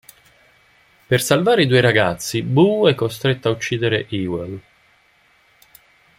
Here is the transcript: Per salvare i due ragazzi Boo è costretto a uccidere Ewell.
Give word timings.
Per 1.07 1.21
salvare 1.21 1.61
i 1.61 1.67
due 1.67 1.79
ragazzi 1.79 2.41
Boo 2.41 2.87
è 2.89 2.95
costretto 2.95 3.49
a 3.49 3.51
uccidere 3.51 4.07
Ewell. 4.09 4.59